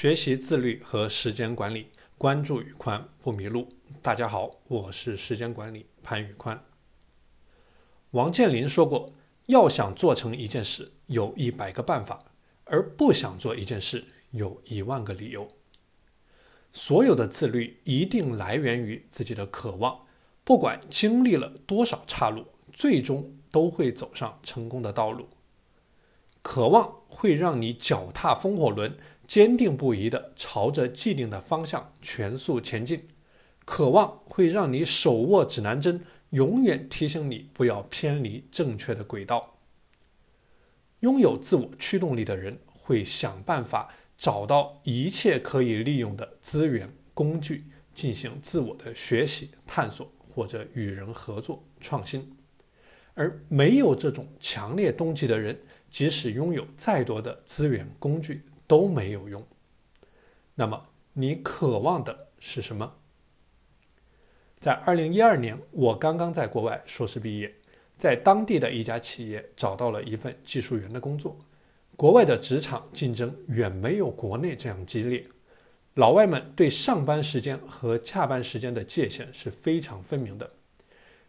[0.00, 3.68] 学习自律和时间管理，关注宇宽不迷路。
[4.00, 6.62] 大家好，我是时间管理潘宇宽。
[8.12, 9.12] 王健林说过，
[9.46, 12.26] 要想做成一件事，有一百个办法；
[12.62, 15.50] 而不想做一件事，有一万个理由。
[16.70, 20.02] 所有的自律一定来源于自己的渴望，
[20.44, 25.28] 不管经历了多少岔路，最终都会走上成功的道路。
[26.40, 28.96] 渴望会让你脚踏风火轮。
[29.28, 33.06] 坚定不移地朝着既定的方向全速前进，
[33.66, 39.58] 渴望会让你手握指南针，永远提醒你不要偏离正确的轨道。
[41.00, 52.34] 拥有自我驱动力的人会想办法找到一切可以利用的资源工具，进行自我的学习探索或者与人合作创新。
[53.12, 58.42] 而没有这种强烈动机的人，即使拥有再多的资源工具。
[58.68, 59.44] 都没有用。
[60.54, 62.94] 那么你渴望的是什么？
[64.60, 67.54] 在二零一二年，我刚刚在国外硕士毕业，
[67.96, 71.36] 在当地的一家企业找到了一份技术员的工作。
[71.96, 75.26] 国外的职场竞争远没有国内这样激烈，
[75.94, 80.52] 老外们对上班时间和下班时间的界限是非常分明的。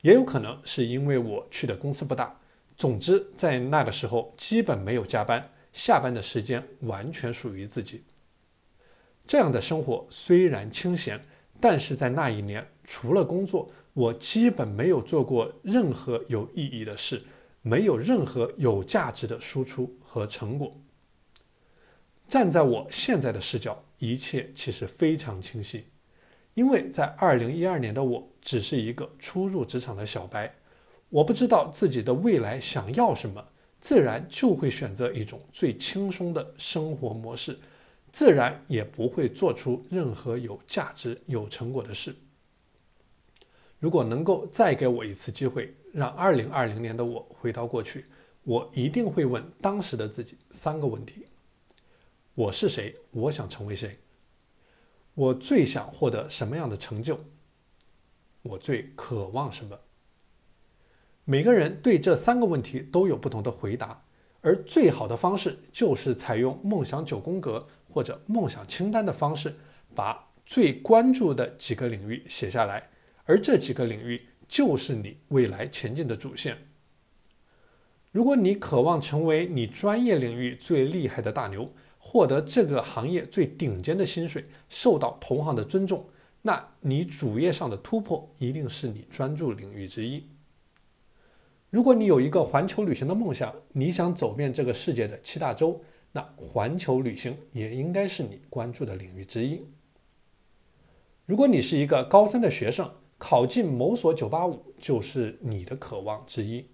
[0.00, 2.40] 也有可能是因为我去的公司不大，
[2.76, 5.52] 总之在那个时候基本没有加班。
[5.76, 8.02] 下班的时间完全属于自己。
[9.26, 11.20] 这样的生活虽然清闲，
[11.60, 17.22] 但是在那一年，除了工作，我基本没有做过任何有意义的事，
[17.60, 20.80] 没有任何有价值的输出和成果。
[22.26, 25.88] 站在我现在的视角，一切其实非常清晰，
[26.54, 30.54] 因为在二零一二年的我只是一个初入职场的小白，
[31.10, 33.48] 我不知道自己的未来想要什么。
[33.86, 37.56] 自然就会选择一种最轻松的生活模式，
[38.10, 42.16] 自然也不会做出任何有价值、有成果的事。
[43.78, 48.06] 如果能够再给我一次机会，让2020年的我回到过去，
[48.42, 51.26] 我一定会问当时的自己三个问题：
[52.34, 52.96] 我是谁？
[53.12, 54.00] 我想成为谁？
[55.14, 57.20] 我最想获得什么样的成就？
[58.42, 59.78] 我最渴望什么？
[61.28, 64.04] 每个人对这三个问题都有不同的回答，
[64.42, 69.56] 而最好的方式就是采用梦想九宫格或者梦想清单的方式，
[69.92, 72.90] 把最关注的几个领域写下来，
[73.24, 76.58] 而这几个领域就是你未来前进的主线。
[78.12, 86.08] 如果你渴望成为你专业领域最厉害的大牛，获得这个行业最顶尖的薪水，受到同行的尊重，
[86.42, 90.28] 那你主业上的突破一定是你专注领域之一。
[91.70, 95.82] 如果你有一个环球旅行的梦想，你想走遍这个世界的七大洲，
[96.12, 99.66] 那环球旅行也应该是你关注的领域之一。
[101.24, 106.66] 如果你是一个高三的学生，考进某所985就是你的渴望之一。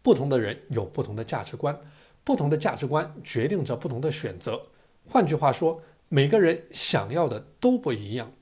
[0.00, 1.78] 不同的人有不同的价值观，
[2.22, 4.68] 不同的价值观决定着不同的选择。
[5.04, 8.32] 换句话说，每个人想要的都不一样。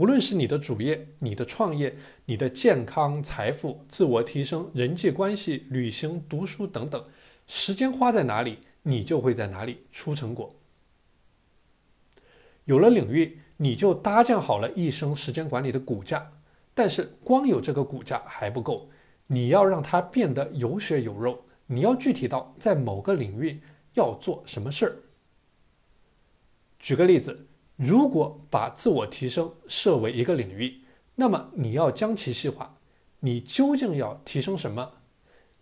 [0.00, 1.94] 无论是你的主业、你的创业、
[2.24, 7.04] 你的健康、财富、自我提升、人际关系、旅行、读书等等，
[7.46, 10.56] 时间花在哪里，你就会在哪里出成果。
[12.64, 16.30] 有了领域，你就搭建好了一生时间管理的骨架。
[16.72, 18.88] 但是，光有这个骨架还不够，
[19.26, 21.44] 你要让它变得有血有肉。
[21.66, 23.60] 你要具体到在某个领域
[23.92, 24.96] 要做什么事儿。
[26.78, 27.48] 举个例子。
[27.82, 30.82] 如果把自我提升设为一个领域，
[31.14, 32.76] 那么你要将其细化。
[33.20, 34.90] 你究竟要提升什么？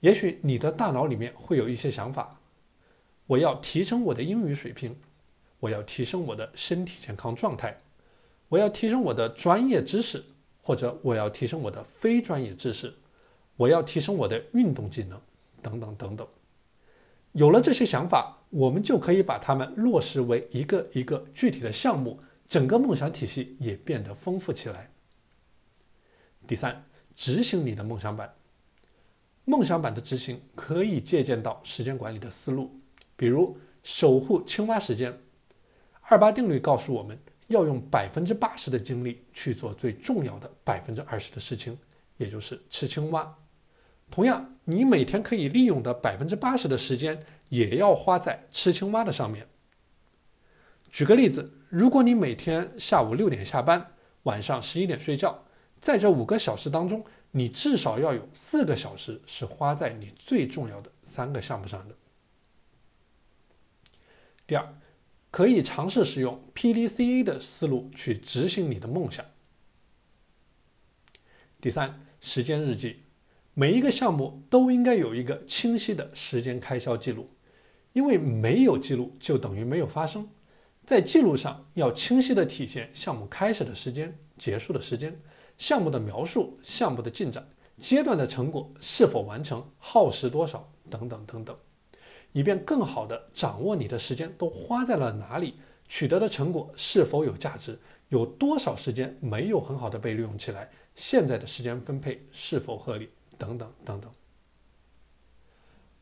[0.01, 2.41] 也许你的大脑里面会有一些想法：
[3.29, 4.97] 我要提升我的英语水平，
[5.61, 7.79] 我要提升我的身体健康状态，
[8.49, 10.25] 我要提升我的专业知识，
[10.61, 12.93] 或者我要提升我的非专业知识，
[13.55, 15.21] 我要提升我的运动技能，
[15.63, 16.27] 等等等等。
[17.39, 22.19] 有了这些想法，我们就可以把它们落实为一个一个具体的项目，
[22.49, 24.91] 整个梦想体系也变得丰富起来。
[26.49, 28.35] 第三，执行你的梦想版。
[29.45, 32.73] 梦想版的执行可以借鉴到时间管理的思路，
[33.15, 35.17] 比如守护青蛙时间。
[36.03, 41.79] 二八定律告诉我们要用百分之八十的精力去做最重要的百分之二十的事情，
[42.17, 43.39] 也就是吃青蛙。
[44.11, 49.49] 同样，你每天可以利用的百分之八十的时间，也要花在吃青蛙的上面。
[50.91, 53.93] 举个例子，如果你每天下午六点下班，
[54.25, 55.45] 晚上十一点睡觉，
[55.79, 61.95] 在这五个小时当中，你至少要有四个小时是花在你最重要的三个项目上的。
[64.47, 64.75] 第二，
[65.31, 69.25] 可以尝试使用 PDCA 的思路去执行你的梦想。
[71.61, 73.03] 第三，时间日记，
[73.61, 77.29] 每一个项目都应该有一个清晰的时间开销记录，
[77.93, 80.29] 因为没有记录就等于没有发生。
[80.87, 85.21] 在记录上要清晰地体现项目开始的时间、结束的时间、
[85.57, 91.57] 项目的描述、项目的进展、阶段的成果是否完成、耗时多少等等等等。
[92.31, 95.55] 以便更好地掌握你的时间都花在了哪里，
[95.89, 97.77] 取得的成果是否有价值，
[98.11, 104.11] 有多少时间没有很好的被利用起来，现在的时间分配是否合理，等等等等。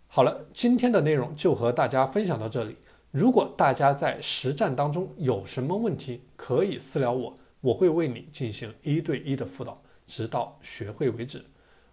[0.08, 2.76] 好了，今天的内容就和大家分享到这里。
[3.10, 11.44] 如果大家在实战当中有什么问题，可以私聊我，我会为你进行一对一的辅导，直到学会为止。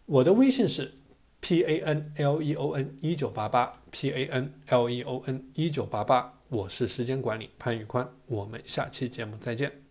[0.06, 0.94] 我的微信是。
[1.46, 9.83] P A N L E O N 一九八八，P A N L E O N 一九八八，我是时间管理潘宇宽，我们下期节目再见。